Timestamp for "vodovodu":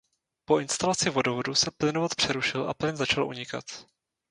1.09-1.55